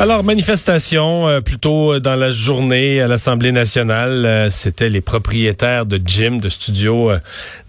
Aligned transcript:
Alors, 0.00 0.24
manifestation 0.24 1.28
euh, 1.28 1.40
plutôt 1.40 2.00
dans 2.00 2.16
la 2.16 2.32
journée 2.32 3.00
à 3.00 3.06
l'Assemblée 3.06 3.52
nationale. 3.52 4.26
Euh, 4.26 4.50
C'était 4.50 4.90
les 4.90 5.00
propriétaires 5.00 5.86
de 5.86 6.00
gym, 6.04 6.40
de 6.40 6.48
studios 6.48 7.10
euh, 7.10 7.20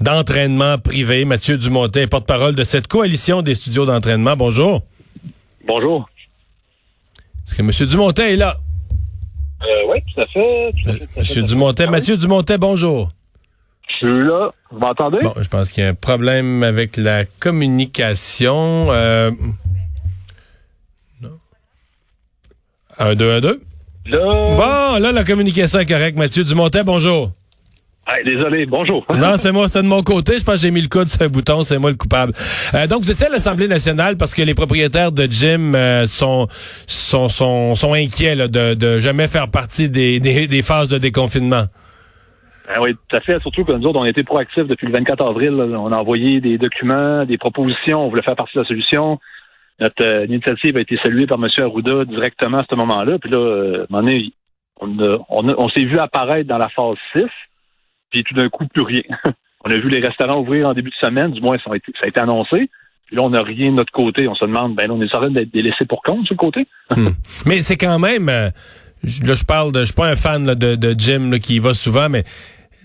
d'entraînement 0.01 0.79
privé. 0.79 1.23
Mathieu 1.23 1.57
Dumontet, 1.57 2.07
porte-parole 2.07 2.55
de 2.55 2.63
cette 2.63 2.87
coalition 2.87 3.43
des 3.43 3.53
studios 3.53 3.85
d'entraînement. 3.85 4.35
Bonjour. 4.35 4.81
Bonjour. 5.67 6.09
Est-ce 7.47 7.55
que 7.55 7.61
M. 7.61 7.87
Dumontet 7.89 8.33
est 8.33 8.37
là? 8.37 8.57
Euh, 9.61 9.65
oui, 9.91 9.99
tout 10.13 10.21
à 10.21 10.25
fait. 10.25 10.71
Tout 10.83 10.89
à 10.89 10.93
fait, 10.93 10.99
tout 11.05 11.37
à 11.37 11.41
M. 11.41 11.45
Dumontet, 11.45 11.87
Mathieu 11.87 12.17
Dumontet, 12.17 12.57
bonjour. 12.57 13.11
Je 13.87 14.07
suis 14.07 14.27
là. 14.27 14.49
Vous 14.71 14.79
m'entendez? 14.79 15.19
Bon, 15.21 15.33
je 15.39 15.47
pense 15.47 15.71
qu'il 15.71 15.83
y 15.83 15.87
a 15.87 15.91
un 15.91 15.93
problème 15.93 16.63
avec 16.63 16.97
la 16.97 17.23
communication. 17.25 18.87
Un 22.97 23.15
2, 23.15 23.29
1, 23.29 23.41
2. 23.41 23.61
Hello. 24.05 24.55
Bon, 24.55 24.99
là, 24.99 25.11
la 25.11 25.23
communication 25.23 25.79
est 25.79 25.85
correcte. 25.85 26.17
Mathieu 26.17 26.43
Dumontet, 26.43 26.83
bonjour. 26.83 27.31
Hey, 28.07 28.23
désolé, 28.23 28.65
bonjour. 28.67 29.03
non, 29.15 29.35
c'est 29.37 29.51
moi, 29.51 29.67
c'était 29.67 29.81
de 29.81 29.87
mon 29.87 30.03
côté. 30.03 30.37
Je 30.37 30.45
pense 30.45 30.55
que 30.55 30.61
j'ai 30.61 30.71
mis 30.71 30.81
le 30.81 30.87
coude 30.87 31.09
sur 31.09 31.21
un 31.23 31.27
bouton, 31.27 31.63
c'est 31.63 31.79
moi 31.79 31.89
le 31.89 31.97
coupable. 31.97 32.33
Euh, 32.73 32.85
donc, 32.87 33.01
vous 33.01 33.11
étiez 33.11 33.25
à 33.25 33.29
l'Assemblée 33.29 33.67
nationale 33.67 34.15
parce 34.15 34.33
que 34.33 34.43
les 34.43 34.53
propriétaires 34.53 35.11
de 35.11 35.23
gym 35.23 35.73
euh, 35.75 36.05
sont, 36.05 36.47
sont, 36.85 37.29
sont, 37.29 37.73
sont, 37.73 37.93
inquiets 37.93 38.35
là, 38.35 38.47
de, 38.47 38.75
de 38.75 38.99
jamais 38.99 39.27
faire 39.27 39.49
partie 39.49 39.89
des, 39.89 40.19
des, 40.21 40.47
des 40.47 40.61
phases 40.61 40.87
de 40.87 40.99
déconfinement. 40.99 41.63
Ben 42.67 42.81
oui, 42.81 42.95
tout 43.09 43.15
à 43.15 43.21
fait. 43.21 43.39
Surtout 43.41 43.65
que 43.65 43.73
nous 43.73 43.87
autres, 43.87 43.99
on 43.99 44.03
a 44.03 44.09
été 44.09 44.23
proactifs 44.23 44.67
depuis 44.67 44.87
le 44.87 44.93
24 44.93 45.25
avril. 45.25 45.51
On 45.53 45.91
a 45.91 45.97
envoyé 45.97 46.39
des 46.41 46.57
documents, 46.57 47.25
des 47.25 47.37
propositions. 47.37 48.05
On 48.05 48.09
voulait 48.09 48.23
faire 48.23 48.35
partie 48.35 48.55
de 48.55 48.61
la 48.61 48.67
solution. 48.67 49.19
Notre 49.79 50.05
euh, 50.05 50.25
initiative 50.25 50.77
a 50.77 50.81
été 50.81 50.97
saluée 51.03 51.27
par 51.27 51.37
M. 51.37 51.49
Arruda 51.59 52.05
directement 52.05 52.59
à 52.59 52.65
ce 52.69 52.75
moment-là. 52.75 53.19
Puis 53.19 53.29
là, 53.29 53.39
euh, 53.39 53.85
on, 54.79 55.69
s'est 55.69 55.85
vu 55.85 55.99
apparaître 55.99 56.47
dans 56.47 56.57
la 56.57 56.69
phase 56.69 56.97
6. 57.13 57.23
Puis 58.11 58.23
tout 58.23 58.33
d'un 58.33 58.49
coup, 58.49 58.65
plus 58.67 58.83
rien. 58.83 59.01
on 59.65 59.71
a 59.71 59.75
vu 59.75 59.89
les 59.89 59.99
restaurants 59.99 60.39
ouvrir 60.39 60.69
en 60.69 60.73
début 60.73 60.91
de 60.91 61.05
semaine. 61.07 61.31
Du 61.31 61.41
moins, 61.41 61.57
ça 61.57 61.71
a 61.71 61.75
été, 61.75 62.19
annoncé. 62.19 62.69
Puis 63.07 63.17
là, 63.17 63.23
on 63.23 63.29
n'a 63.29 63.43
rien 63.43 63.71
de 63.71 63.75
notre 63.75 63.91
côté. 63.91 64.27
On 64.27 64.35
se 64.35 64.45
demande, 64.45 64.75
ben 64.75 64.87
là, 64.87 64.93
on 64.93 65.01
est 65.01 65.13
en 65.13 65.29
d'être 65.29 65.51
délaissé 65.51 65.85
pour 65.85 66.01
compte, 66.01 66.25
sur 66.25 66.35
le 66.35 66.37
côté. 66.37 66.67
Mais 67.45 67.61
c'est 67.61 67.77
quand 67.77 67.99
même, 67.99 68.29
euh, 68.29 68.49
là 69.23 69.33
je 69.33 69.43
parle 69.43 69.71
de, 69.71 69.81
je 69.81 69.85
suis 69.85 69.93
pas 69.93 70.07
un 70.07 70.15
fan 70.15 70.45
de, 70.45 71.31
là, 71.31 71.39
qui 71.39 71.55
y 71.55 71.59
va 71.59 71.73
souvent, 71.73 72.09
mais 72.09 72.23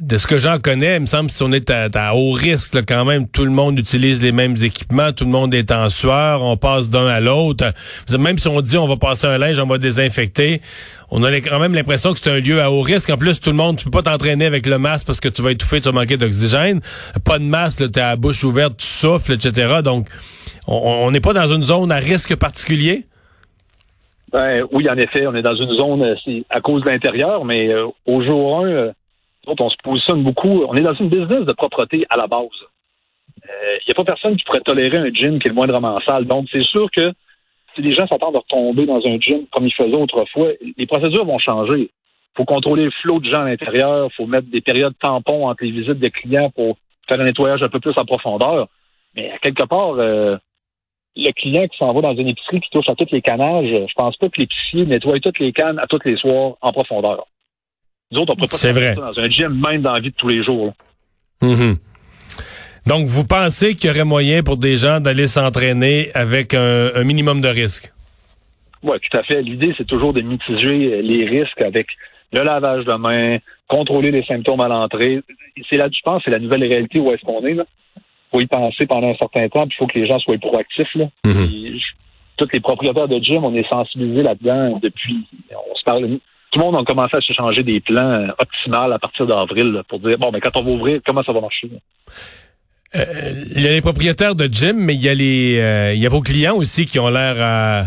de 0.01 0.17
ce 0.17 0.27
que 0.27 0.39
j'en 0.39 0.59
connais, 0.59 0.97
il 0.97 1.01
me 1.01 1.07
semble 1.07 1.29
que 1.29 1.35
si 1.37 1.43
on 1.43 1.53
est 1.53 1.69
à, 1.71 1.89
à 1.95 2.15
haut 2.15 2.33
risque, 2.33 2.79
quand 2.89 3.05
même, 3.05 3.29
tout 3.29 3.45
le 3.45 3.51
monde 3.51 3.79
utilise 3.79 4.23
les 4.23 4.33
mêmes 4.33 4.57
équipements, 4.63 5.13
tout 5.13 5.25
le 5.25 5.31
monde 5.31 5.53
est 5.55 5.71
en 5.71 5.91
sueur, 5.91 6.43
on 6.43 6.57
passe 6.57 6.89
d'un 6.89 7.07
à 7.07 7.21
l'autre. 7.21 7.73
Même 8.19 8.39
si 8.39 8.49
on 8.49 8.61
dit 8.63 8.79
on 8.79 8.87
va 8.87 8.97
passer 8.97 9.27
un 9.27 9.37
linge, 9.37 9.59
on 9.59 9.67
va 9.67 9.77
désinfecter, 9.79 10.63
on 11.11 11.23
a 11.23 11.31
quand 11.41 11.59
même 11.59 11.75
l'impression 11.75 12.13
que 12.15 12.19
c'est 12.23 12.31
un 12.31 12.39
lieu 12.41 12.63
à 12.63 12.71
haut 12.71 12.81
risque. 12.81 13.11
En 13.11 13.19
plus, 13.19 13.41
tout 13.41 13.51
le 13.51 13.57
monde, 13.57 13.77
tu 13.77 13.85
peux 13.85 13.91
pas 13.91 14.03
t'entraîner 14.03 14.47
avec 14.47 14.67
le 14.67 14.79
masque 14.79 15.07
parce 15.07 15.21
que 15.21 15.29
tu 15.29 15.43
vas 15.43 15.53
étouffer, 15.53 15.81
tu 15.81 15.87
vas 15.91 15.93
manquer 15.93 16.17
d'oxygène. 16.17 16.81
Pas 17.25 17.39
de 17.39 17.45
masque, 17.45 17.81
là, 17.81 17.89
t'as 17.93 18.09
la 18.11 18.17
bouche 18.17 18.43
ouverte, 18.43 18.79
tu 18.79 18.87
souffles, 18.87 19.33
etc. 19.33 19.81
Donc, 19.85 20.09
on- 20.67 21.11
n'est 21.11 21.21
pas 21.21 21.33
dans 21.35 21.49
une 21.49 21.63
zone 21.63 21.93
à 21.93 21.97
risque 21.97 22.37
particulier? 22.37 23.07
Ben, 24.33 24.63
oui, 24.73 24.89
en 24.89 24.97
effet, 24.97 25.27
on 25.27 25.35
est 25.35 25.43
dans 25.43 25.57
une 25.57 25.73
zone, 25.75 26.03
euh, 26.03 26.41
à 26.51 26.61
cause 26.61 26.85
de 26.85 26.89
l'intérieur, 26.89 27.45
mais 27.45 27.69
euh, 27.69 27.87
au 28.07 28.23
jour 28.23 28.61
1, 28.61 28.69
euh, 28.69 28.87
nous 28.87 28.93
on 29.59 29.71
se 29.71 29.77
positionne 29.83 30.23
beaucoup. 30.23 30.65
On 30.69 30.75
est 30.75 30.83
dans 30.83 30.95
une 30.95 31.09
business 31.09 31.47
de 31.47 31.53
propreté 31.53 32.07
à 32.11 32.17
la 32.17 32.27
base. 32.27 32.49
Il 33.45 33.89
n'y 33.89 33.93
a 33.93 33.95
pas 33.95 34.05
personne 34.05 34.37
qui 34.37 34.45
pourrait 34.45 34.61
tolérer 34.61 34.99
un 34.99 35.13
gym 35.13 35.39
qui 35.39 35.49
est 35.49 35.51
le 35.51 35.55
moindrement 35.55 35.99
sale. 36.07 36.27
Donc, 36.27 36.47
c'est 36.53 36.63
sûr 36.63 36.89
que 36.91 37.13
si 37.75 37.83
les 37.83 37.93
gens 37.93 38.07
s'attendent 38.07 38.37
à 38.37 38.41
retomber 38.41 38.87
dans 38.87 39.05
un 39.05 39.19
gym 39.19 39.47
comme 39.51 39.67
ils 39.67 39.75
faisaient 39.75 39.95
autrefois, 39.95 40.51
les 40.77 40.87
procédures 40.87 41.25
vont 41.25 41.39
changer. 41.39 41.91
Il 41.91 42.37
faut 42.37 42.45
contrôler 42.45 42.85
le 42.85 42.91
flot 43.03 43.21
de 43.21 43.31
gens 43.31 43.43
à 43.43 43.49
l'intérieur. 43.49 44.09
Il 44.11 44.15
faut 44.15 44.27
mettre 44.27 44.49
des 44.51 44.61
périodes 44.61 44.95
tampons 45.01 45.49
entre 45.49 45.65
les 45.65 45.71
visites 45.71 45.99
des 45.99 46.11
clients 46.11 46.51
pour 46.51 46.77
faire 47.09 47.21
un 47.21 47.25
nettoyage 47.25 47.63
un 47.63 47.69
peu 47.69 47.81
plus 47.81 47.97
en 47.97 48.05
profondeur. 48.05 48.69
Mais 49.17 49.33
quelque 49.43 49.65
part, 49.65 49.95
euh, 49.99 50.37
le 51.17 51.33
client 51.33 51.67
qui 51.67 51.77
s'en 51.77 51.93
va 51.93 52.01
dans 52.01 52.15
une 52.15 52.29
épicerie 52.29 52.61
qui 52.61 52.71
touche 52.71 52.89
à 52.89 52.95
tous 52.95 53.11
les 53.11 53.23
cannages, 53.23 53.69
je 53.69 53.95
pense 53.97 54.17
pas 54.17 54.29
que 54.29 54.41
l'épicier 54.41 54.87
nettoie 54.87 55.19
toutes 55.21 55.39
les 55.41 55.53
cannes 55.53 55.79
à 55.79 55.87
tous 55.87 56.01
les 56.05 56.17
soirs 56.17 56.55
en 56.61 56.73
profondeur. 56.73 57.27
Nous 58.13 58.21
autres, 58.21 58.33
on 58.33 58.37
peut 58.37 58.49
pas 58.49 58.59
faire 58.59 58.75
vrai. 58.75 58.95
ça 58.95 59.01
dans 59.01 59.21
un 59.21 59.29
gym, 59.29 59.61
même 59.61 59.83
dans 59.83 59.93
la 59.93 60.01
vie 60.01 60.11
de 60.11 60.17
tous 60.17 60.29
les 60.29 60.43
jours. 60.45 60.73
Mhm. 61.43 61.77
Donc, 62.87 63.07
vous 63.07 63.27
pensez 63.27 63.75
qu'il 63.77 63.89
y 63.89 63.91
aurait 63.91 64.05
moyen 64.05 64.43
pour 64.43 64.57
des 64.57 64.77
gens 64.77 65.01
d'aller 65.01 65.29
s'entraîner 65.29 66.09
avec 66.15 66.55
un, 66.55 66.91
un 66.95 67.05
minimum 67.05 67.41
de 67.41 67.49
risque? 67.49 67.93
Oui, 68.83 68.97
tout 68.99 69.19
à 69.19 69.23
fait. 69.23 69.43
L'idée, 69.43 69.75
c'est 69.77 69.87
toujours 69.87 70.13
de 70.13 70.23
mitiger 70.23 70.95
euh, 70.95 71.03
les 71.03 71.27
risques 71.27 71.61
avec 71.63 71.87
le 72.33 72.43
lavage 72.43 72.85
de 72.85 72.95
main, 72.95 73.39
contrôler 73.69 74.11
les 74.11 74.25
symptômes 74.25 74.63
à 74.63 74.69
l'entrée. 74.69 75.21
C'est 75.69 75.77
là, 75.77 75.89
je 75.93 76.01
pense, 76.03 76.23
c'est 76.25 76.31
la 76.31 76.39
nouvelle 76.39 76.65
réalité 76.65 76.99
où 76.99 77.13
est-ce 77.13 77.23
qu'on 77.23 77.45
est. 77.45 77.53
Il 77.53 77.65
faut 78.31 78.41
y 78.41 78.47
penser 78.47 78.87
pendant 78.87 79.11
un 79.11 79.17
certain 79.17 79.49
temps, 79.49 79.67
puis 79.67 79.77
il 79.77 79.79
faut 79.79 79.87
que 79.87 79.99
les 79.99 80.07
gens 80.07 80.19
soient 80.21 80.39
proactifs. 80.39 80.95
Là. 80.95 81.07
Mhm. 81.25 81.79
Tous 82.37 82.49
les 82.53 82.61
propriétaires 82.61 83.09
de 83.09 83.19
gym, 83.19 83.45
on 83.45 83.55
est 83.55 83.69
sensibilisés 83.69 84.23
là-dedans 84.23 84.79
depuis. 84.83 85.27
On 85.71 85.75
se 85.75 85.85
parle. 85.85 86.19
Tout 86.51 86.59
le 86.59 86.65
monde 86.65 86.77
a 86.77 86.85
commencé 86.85 87.17
à 87.17 87.21
se 87.21 87.33
changer 87.33 87.63
des 87.63 87.81
plans 87.81 88.11
euh, 88.11 88.29
optimales 88.39 88.93
à 88.93 88.99
partir 88.99 89.27
d'avril 89.27 89.83
pour 89.89 90.01
dire 90.01 90.19
bon, 90.19 90.31
mais 90.33 90.41
quand 90.41 90.57
on 90.57 90.63
va 90.65 90.71
ouvrir, 90.71 91.01
comment 91.07 91.23
ça 91.23 91.33
va 91.33 91.41
marcher? 91.41 91.71
Euh, 92.97 93.05
il 93.55 93.63
y 93.63 93.69
a 93.69 93.71
les 93.73 93.81
propriétaires 93.81 94.35
de 94.35 94.47
gym, 94.47 94.77
mais 94.77 94.95
il 94.95 95.03
y 95.03 95.09
a 95.09 95.15
les, 95.15 95.61
euh, 95.61 95.95
il 95.95 96.01
y 96.03 96.07
a 96.07 96.09
vos 96.09 96.21
clients 96.23 96.57
aussi 96.57 96.87
qui 96.87 96.99
ont 96.99 97.09
l'air 97.09 97.37
à, 97.39 97.85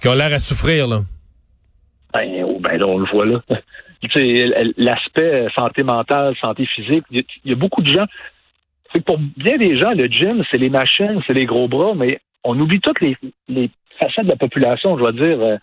qui 0.00 0.08
ont 0.08 0.14
l'air 0.14 0.32
à 0.32 0.38
souffrir, 0.38 0.86
là. 0.86 1.00
Ben, 2.12 2.44
oh, 2.44 2.58
ben 2.60 2.78
là, 2.78 2.86
on 2.86 2.98
le 2.98 3.06
voit 3.10 3.26
là. 3.26 3.40
Tu 4.02 4.10
sais, 4.14 4.44
L'aspect 4.76 5.46
santé 5.58 5.82
mentale, 5.82 6.34
santé 6.38 6.66
physique, 6.66 7.02
il 7.10 7.16
y, 7.16 7.20
a- 7.20 7.24
il 7.46 7.50
y 7.50 7.54
a 7.54 7.56
beaucoup 7.56 7.80
de 7.80 7.90
gens. 7.90 8.04
C'est 8.92 8.98
que 8.98 9.04
pour 9.04 9.18
bien 9.18 9.56
des 9.56 9.80
gens, 9.80 9.92
le 9.92 10.06
gym, 10.06 10.44
c'est 10.50 10.58
les 10.58 10.68
machines, 10.68 11.22
c'est 11.26 11.32
les 11.32 11.46
gros 11.46 11.66
bras, 11.66 11.94
mais 11.96 12.20
on 12.44 12.60
oublie 12.60 12.78
toutes 12.80 13.00
les, 13.00 13.16
les 13.48 13.70
facettes 13.98 14.26
de 14.26 14.30
la 14.30 14.36
population. 14.36 14.94
Je 14.96 15.00
dois 15.00 15.12
dire, 15.12 15.58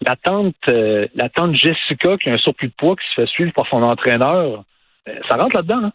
la 0.00 0.16
tante, 0.16 0.54
euh, 0.68 1.06
la 1.14 1.28
tante 1.28 1.54
Jessica 1.54 2.16
qui 2.18 2.28
a 2.28 2.34
un 2.34 2.38
surplus 2.38 2.68
de 2.68 2.74
poids 2.76 2.96
qui 2.96 3.06
se 3.08 3.22
fait 3.22 3.28
suivre 3.28 3.52
par 3.52 3.66
son 3.68 3.82
entraîneur, 3.82 4.64
euh, 5.08 5.12
ça 5.28 5.36
rentre 5.36 5.56
là-dedans. 5.56 5.80
Là. 5.80 5.92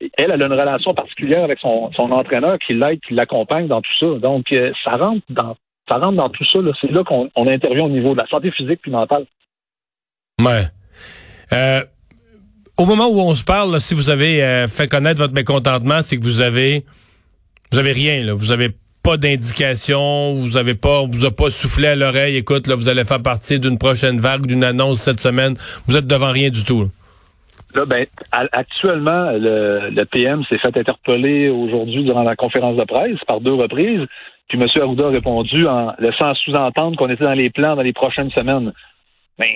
Et 0.00 0.10
Elle, 0.16 0.30
elle 0.30 0.42
a 0.42 0.46
une 0.46 0.52
relation 0.52 0.94
particulière 0.94 1.44
avec 1.44 1.58
son, 1.58 1.90
entraîneur 1.96 2.58
qui 2.58 2.74
l'aide, 2.74 3.00
qui 3.06 3.14
l'accompagne 3.14 3.66
dans 3.66 3.82
tout 3.82 3.98
ça. 3.98 4.18
Donc, 4.18 4.46
euh, 4.52 4.72
ça 4.84 4.96
rentre 4.96 5.22
dans 5.28 5.56
ça 5.88 5.96
rentre 5.96 6.16
dans 6.16 6.28
tout 6.28 6.44
ça. 6.44 6.58
C'est 6.82 6.90
là 6.90 7.02
qu'on 7.02 7.30
on 7.34 7.46
intervient 7.46 7.86
au 7.86 7.88
niveau 7.88 8.12
de 8.12 8.20
la 8.20 8.26
santé 8.26 8.50
physique 8.50 8.80
puis 8.82 8.90
mentale. 8.90 9.24
Ouais. 10.38 10.64
Au 12.76 12.84
moment 12.84 13.08
où 13.08 13.20
on 13.20 13.34
se 13.34 13.42
parle, 13.42 13.80
si 13.80 13.94
vous 13.94 14.10
avez 14.10 14.66
fait 14.68 14.86
connaître 14.86 15.18
votre 15.18 15.32
mécontentement, 15.32 16.02
c'est 16.02 16.18
que 16.18 16.22
vous 16.22 16.42
avez, 16.42 16.84
vous 17.72 17.78
avez 17.78 17.92
rien, 17.92 18.22
là. 18.22 18.34
Vous 18.34 18.52
avez 18.52 18.68
pas 19.08 19.16
d'indication, 19.16 20.34
vous 20.34 20.58
avez 20.58 20.74
pas, 20.74 21.02
vous 21.10 21.24
a 21.24 21.30
pas 21.30 21.48
soufflé 21.48 21.88
à 21.88 21.96
l'oreille. 21.96 22.36
Écoute, 22.36 22.66
là, 22.66 22.74
vous 22.74 22.90
allez 22.90 23.04
faire 23.04 23.22
partie 23.22 23.58
d'une 23.58 23.78
prochaine 23.78 24.18
vague, 24.20 24.44
d'une 24.46 24.62
annonce 24.62 24.98
cette 24.98 25.18
semaine. 25.20 25.54
Vous 25.86 25.96
êtes 25.96 26.06
devant 26.06 26.30
rien 26.30 26.50
du 26.50 26.62
tout. 26.62 26.82
là. 26.82 26.88
Là, 27.74 27.84
ben, 27.86 28.04
actuellement, 28.52 29.30
le, 29.30 29.88
le 29.90 30.04
PM 30.04 30.42
s'est 30.50 30.58
fait 30.58 30.76
interpeller 30.76 31.48
aujourd'hui 31.48 32.04
durant 32.04 32.22
la 32.22 32.36
conférence 32.36 32.76
de 32.76 32.84
presse 32.84 33.18
par 33.26 33.40
deux 33.40 33.54
reprises. 33.54 34.06
Puis 34.48 34.58
M. 34.60 34.66
Arruda 34.82 35.06
a 35.06 35.10
répondu 35.10 35.66
en 35.66 35.94
laissant 35.98 36.34
sous-entendre 36.34 36.98
qu'on 36.98 37.08
était 37.08 37.24
dans 37.24 37.32
les 37.32 37.48
plans 37.48 37.76
dans 37.76 37.82
les 37.82 37.94
prochaines 37.94 38.30
semaines. 38.32 38.72
Ben 39.38 39.48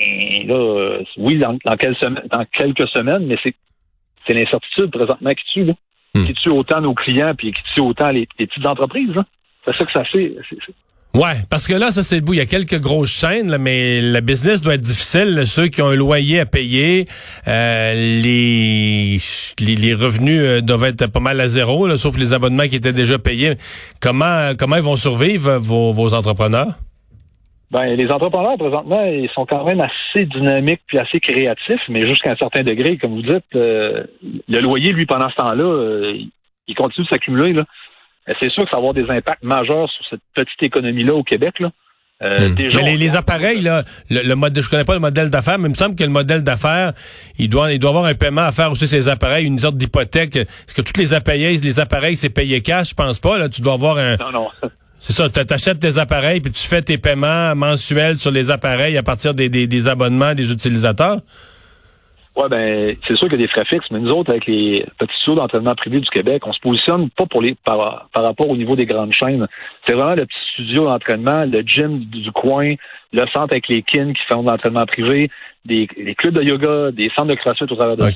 là, 0.46 0.54
euh, 0.54 1.02
oui, 1.18 1.36
dans, 1.36 1.58
dans, 1.64 1.76
quelle 1.76 1.96
semaine- 1.96 2.24
dans 2.30 2.44
quelques 2.56 2.88
semaines, 2.88 3.26
mais 3.26 3.36
c'est 3.42 3.54
c'est 4.26 4.32
l'incertitude 4.34 4.90
présentement 4.90 5.30
qui 5.30 5.44
tue, 5.52 5.64
là. 5.64 5.74
Hmm. 6.14 6.26
Qui 6.26 6.34
tue 6.34 6.50
autant 6.50 6.80
nos 6.80 6.94
clients 6.94 7.34
puis 7.36 7.52
qui 7.52 7.62
tue 7.74 7.80
autant 7.80 8.10
les, 8.10 8.26
les 8.38 8.46
petites 8.46 8.66
entreprises. 8.66 9.14
là. 9.14 9.24
C'est 9.64 9.74
ça 9.74 9.84
que 9.84 9.92
ça 9.92 10.04
fait. 10.04 10.34
Ouais, 11.14 11.34
parce 11.50 11.68
que 11.68 11.74
là, 11.74 11.90
ça 11.90 12.02
c'est 12.02 12.14
le 12.16 12.22
bout. 12.22 12.32
Il 12.32 12.38
y 12.38 12.40
a 12.40 12.46
quelques 12.46 12.80
grosses 12.80 13.12
chaînes, 13.12 13.50
là, 13.50 13.58
mais 13.58 14.00
la 14.00 14.22
business 14.22 14.62
doit 14.62 14.74
être 14.74 14.80
difficile. 14.80 15.34
là. 15.34 15.44
Ceux 15.44 15.68
qui 15.68 15.82
ont 15.82 15.88
un 15.88 15.94
loyer 15.94 16.40
à 16.40 16.46
payer, 16.46 17.04
euh, 17.48 17.92
les, 17.92 19.18
les 19.60 19.74
les 19.76 19.94
revenus 19.94 20.40
euh, 20.40 20.60
doivent 20.62 20.84
être 20.84 21.06
pas 21.08 21.20
mal 21.20 21.38
à 21.40 21.48
zéro, 21.48 21.86
là, 21.86 21.98
sauf 21.98 22.16
les 22.16 22.32
abonnements 22.32 22.66
qui 22.66 22.76
étaient 22.76 22.94
déjà 22.94 23.18
payés. 23.18 23.56
Comment 24.00 24.52
comment 24.58 24.76
ils 24.76 24.82
vont 24.82 24.96
survivre 24.96 25.50
euh, 25.50 25.58
vos, 25.58 25.92
vos 25.92 26.14
entrepreneurs? 26.14 26.76
Ben, 27.72 27.94
les 27.94 28.10
entrepreneurs, 28.10 28.58
présentement, 28.58 29.02
ils 29.06 29.30
sont 29.30 29.46
quand 29.46 29.64
même 29.64 29.80
assez 29.80 30.26
dynamiques 30.26 30.82
puis 30.86 30.98
assez 30.98 31.20
créatifs, 31.20 31.80
mais 31.88 32.06
jusqu'à 32.06 32.32
un 32.32 32.36
certain 32.36 32.62
degré, 32.62 32.98
comme 32.98 33.14
vous 33.14 33.22
dites, 33.22 33.44
euh, 33.54 34.04
le 34.46 34.60
loyer, 34.60 34.92
lui, 34.92 35.06
pendant 35.06 35.30
ce 35.30 35.36
temps-là, 35.36 35.64
euh, 35.64 36.18
il 36.68 36.74
continue 36.74 37.06
de 37.06 37.10
s'accumuler. 37.10 37.54
C'est 38.26 38.50
sûr 38.50 38.64
que 38.64 38.70
ça 38.70 38.76
va 38.76 38.78
avoir 38.78 38.94
des 38.94 39.08
impacts 39.10 39.42
majeurs 39.42 39.90
sur 39.90 40.04
cette 40.10 40.20
petite 40.34 40.62
économie-là 40.62 41.14
au 41.14 41.22
Québec. 41.24 41.58
Là. 41.60 41.70
Euh, 42.22 42.50
Hmm. 42.50 42.54
déjà, 42.54 42.78
Mais 42.78 42.92
les, 42.92 42.96
les 42.96 43.16
appareils, 43.16 43.60
là, 43.62 43.82
le, 44.08 44.22
le 44.22 44.36
modèle, 44.36 44.62
je 44.62 44.70
connais 44.70 44.84
pas 44.84 44.94
le 44.94 45.00
modèle 45.00 45.28
d'affaires, 45.28 45.58
mais 45.58 45.66
il 45.66 45.72
me 45.72 45.76
semble 45.76 45.96
que 45.96 46.04
le 46.04 46.10
modèle 46.10 46.42
d'affaires, 46.44 46.92
il 47.36 47.48
doit, 47.48 47.72
il 47.72 47.80
doit 47.80 47.90
avoir 47.90 48.04
un 48.04 48.14
paiement 48.14 48.42
à 48.42 48.52
faire 48.52 48.70
aussi 48.70 48.86
ces 48.86 49.08
appareils, 49.08 49.44
une 49.44 49.58
sorte 49.58 49.76
d'hypothèque. 49.76 50.36
Est-ce 50.36 50.72
que 50.72 50.82
toutes 50.82 50.98
les 50.98 51.14
appareils, 51.14 51.56
les 51.56 51.80
appareils, 51.80 52.14
c'est 52.14 52.30
payé 52.30 52.60
cash? 52.60 52.90
Je 52.90 52.94
pense 52.94 53.18
pas. 53.18 53.38
Là, 53.38 53.48
tu 53.48 53.60
dois 53.60 53.72
avoir 53.72 53.98
un, 53.98 54.16
Non, 54.18 54.30
non. 54.32 54.48
C'est 55.04 55.14
ça, 55.14 55.28
t'achètes 55.28 55.80
tes 55.80 55.98
appareils 55.98 56.40
puis 56.40 56.52
tu 56.52 56.62
fais 56.62 56.80
tes 56.80 56.96
paiements 56.96 57.56
mensuels 57.56 58.18
sur 58.20 58.30
les 58.30 58.52
appareils 58.52 58.96
à 58.96 59.02
partir 59.02 59.34
des, 59.34 59.48
des 59.48 59.88
abonnements 59.88 60.32
des 60.32 60.52
utilisateurs? 60.52 61.18
Oui, 62.34 62.44
ben, 62.48 62.96
c'est 63.06 63.14
sûr 63.14 63.28
qu'il 63.28 63.38
y 63.38 63.42
a 63.42 63.46
des 63.46 63.52
frais 63.52 63.66
fixes, 63.66 63.90
mais 63.90 64.00
nous 64.00 64.10
autres, 64.10 64.30
avec 64.30 64.46
les 64.46 64.86
petits 64.98 65.14
studios 65.18 65.34
d'entraînement 65.34 65.74
privé 65.74 66.00
du 66.00 66.08
Québec, 66.08 66.42
on 66.46 66.52
se 66.52 66.60
positionne 66.60 67.10
pas 67.10 67.26
pour 67.26 67.42
les 67.42 67.54
par, 67.54 68.08
par 68.12 68.24
rapport 68.24 68.48
au 68.48 68.56
niveau 68.56 68.74
des 68.74 68.86
grandes 68.86 69.12
chaînes. 69.12 69.46
C'est 69.86 69.92
vraiment 69.92 70.14
le 70.14 70.24
petit 70.24 70.38
studio 70.54 70.84
d'entraînement, 70.84 71.44
le 71.44 71.60
gym 71.60 71.98
du 71.98 72.32
coin, 72.32 72.74
le 73.12 73.26
centre 73.34 73.52
avec 73.52 73.68
les 73.68 73.82
kins 73.82 74.14
qui 74.14 74.22
font 74.32 74.42
de 74.42 74.48
l'entraînement 74.50 74.86
privé, 74.86 75.30
des, 75.66 75.86
clubs 76.16 76.34
de 76.34 76.42
yoga, 76.42 76.90
des 76.90 77.10
centres 77.14 77.28
de 77.28 77.34
crossfit 77.34 77.64
au 77.64 77.76
travers 77.76 77.96
de 77.96 78.02
ça. 78.02 78.08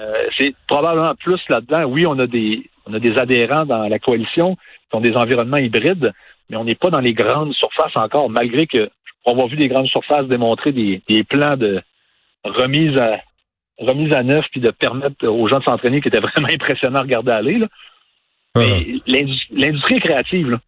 Euh, 0.00 0.26
c'est 0.36 0.52
probablement 0.66 1.14
plus 1.14 1.40
là-dedans. 1.48 1.84
Oui, 1.84 2.04
on 2.04 2.18
a 2.18 2.26
des 2.26 2.68
on 2.86 2.94
a 2.94 2.98
des 2.98 3.16
adhérents 3.16 3.64
dans 3.64 3.86
la 3.86 3.98
coalition 4.00 4.56
qui 4.90 4.96
ont 4.96 5.00
des 5.00 5.14
environnements 5.14 5.56
hybrides, 5.56 6.12
mais 6.50 6.56
on 6.56 6.64
n'est 6.64 6.74
pas 6.74 6.90
dans 6.90 7.00
les 7.00 7.14
grandes 7.14 7.52
surfaces 7.54 7.96
encore, 7.96 8.28
malgré 8.28 8.66
que 8.66 8.90
on 9.24 9.36
va 9.36 9.46
vu 9.46 9.56
des 9.56 9.68
grandes 9.68 9.88
surfaces 9.88 10.26
démontrer 10.26 10.72
des, 10.72 11.02
des 11.08 11.24
plans 11.24 11.56
de 11.56 11.80
remise 12.44 12.96
à 12.98 13.20
remise 13.78 14.12
à 14.12 14.22
neuf 14.22 14.44
puis 14.50 14.60
de 14.60 14.70
permettre 14.70 15.26
aux 15.26 15.48
gens 15.48 15.58
de 15.58 15.64
s'entraîner 15.64 16.00
qui 16.00 16.08
était 16.08 16.20
vraiment 16.34 16.48
impressionnant 16.52 17.00
à 17.00 17.02
regarder 17.02 17.32
aller. 17.32 17.58
Là. 17.58 17.66
Ah. 18.54 18.60
Mais 18.60 19.00
l'industrie 19.06 19.96
est 19.96 20.00
créative. 20.00 20.58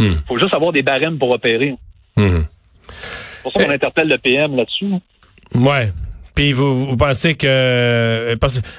Il 0.00 0.10
hmm. 0.10 0.16
faut 0.26 0.38
juste 0.38 0.54
avoir 0.54 0.72
des 0.72 0.82
barèmes 0.82 1.18
pour 1.18 1.30
opérer. 1.30 1.74
Hmm. 2.16 2.42
C'est 2.88 3.42
pour 3.42 3.52
ça 3.52 3.64
qu'on 3.64 3.72
interpelle 3.72 4.08
le 4.08 4.18
PM 4.18 4.56
là-dessus. 4.56 4.86
Ouais. 5.54 5.92
Puis 6.34 6.52
vous, 6.52 6.86
vous 6.86 6.96
pensez 6.96 7.36
que... 7.36 7.46
Euh, 7.46 8.36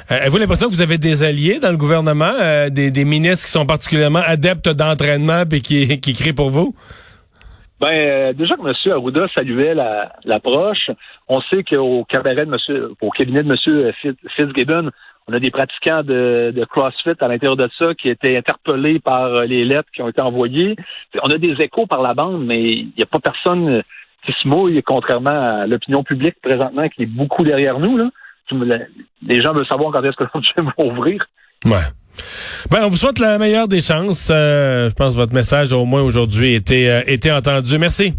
avez-vous 0.10 0.38
l'impression 0.38 0.68
que 0.68 0.74
vous 0.74 0.82
avez 0.82 0.98
des 0.98 1.24
alliés 1.24 1.60
dans 1.60 1.72
le 1.72 1.78
gouvernement, 1.78 2.34
euh, 2.42 2.70
des, 2.70 2.92
des, 2.92 3.06
ministres 3.06 3.46
qui 3.46 3.52
sont 3.52 3.66
particulièrement 3.66 4.22
adeptes 4.26 4.70
d'entraînement 4.70 5.44
et 5.50 5.62
qui, 5.62 6.02
qui 6.02 6.14
crient 6.14 6.34
pour 6.34 6.50
vous? 6.50 6.76
Ben, 7.80 7.92
euh, 7.92 8.34
déjà 8.34 8.56
que 8.56 8.62
M. 8.62 8.94
Arruda 8.94 9.28
saluait 9.36 9.74
l'approche, 10.24 10.92
on 11.28 11.42
sait 11.42 11.64
qu'au 11.64 12.06
cabaret 12.06 12.46
de 12.46 12.52
monsieur, 12.52 12.94
au 13.02 13.10
cabinet 13.10 13.44
de 13.44 13.52
M. 13.52 14.16
Fitzgibbon, 14.36 14.92
on 15.28 15.34
a 15.34 15.40
des 15.40 15.52
pratiquants 15.52 16.04
de, 16.04 16.66
CrossFit 16.70 17.16
à 17.20 17.28
l'intérieur 17.28 17.58
de 17.58 17.70
ça 17.78 17.94
qui 17.96 18.10
étaient 18.10 18.38
interpellés 18.38 19.00
par 19.00 19.26
euh, 19.26 19.46
les 19.46 19.66
lettres 19.66 19.90
qui 19.94 20.02
ont 20.02 20.08
été 20.08 20.22
envoyées. 20.22 20.76
On 21.22 21.30
a 21.30 21.38
des 21.38 21.56
échos 21.60 21.86
par 21.86 22.02
la 22.02 22.14
bande, 22.14 22.46
mais 22.46 22.62
il 22.62 22.92
n'y 22.96 23.04
a 23.04 23.08
pas 23.08 23.20
personne 23.20 23.84
qui 24.26 24.32
se 24.32 24.48
mouille, 24.48 24.82
contrairement 24.84 25.62
à 25.62 25.68
l'opinion 25.68 26.04
publique 26.04 26.36
présentement 26.42 26.88
qui 26.90 27.04
est 27.04 27.08
beaucoup 27.08 27.44
derrière 27.44 27.80
nous. 27.80 27.98
Là. 27.98 28.10
Les 29.28 29.42
gens 29.42 29.54
veulent 29.54 29.68
savoir 29.68 29.92
quand 29.92 30.04
est-ce 30.04 30.16
que 30.16 30.24
l'autre 30.24 30.42
gym 30.58 30.72
va 30.78 30.86
ouvrir. 30.86 31.22
Ouais. 31.66 31.84
Ben, 32.70 32.84
on 32.84 32.90
vous 32.90 32.98
souhaite 32.98 33.20
la 33.20 33.38
meilleure 33.38 33.68
des 33.68 33.82
chances. 33.82 34.30
Euh, 34.32 34.90
je 34.90 34.94
pense 34.96 35.14
que 35.14 35.18
votre 35.18 35.34
message, 35.34 35.72
au 35.72 35.86
moins 35.86 36.02
aujourd'hui, 36.02 36.54
était, 36.54 36.88
euh, 36.88 37.04
été 37.08 37.32
entendu. 37.32 37.78
Merci. 37.78 38.14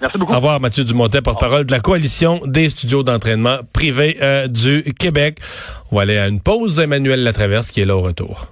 Merci 0.00 0.18
beaucoup. 0.18 0.32
Au 0.32 0.36
revoir, 0.36 0.60
Mathieu 0.60 0.84
Dumontet, 0.84 1.22
porte-parole 1.22 1.64
de 1.64 1.72
la 1.72 1.80
Coalition 1.80 2.40
des 2.46 2.68
studios 2.68 3.02
d'entraînement 3.02 3.58
privés 3.72 4.18
euh, 4.20 4.48
du 4.48 4.82
Québec. 4.98 5.38
On 5.90 5.96
va 5.96 6.02
aller 6.02 6.18
à 6.18 6.28
une 6.28 6.40
pause. 6.40 6.78
Emmanuel 6.78 7.22
Latraverse 7.22 7.70
qui 7.70 7.80
est 7.80 7.86
là 7.86 7.96
au 7.96 8.02
retour. 8.02 8.48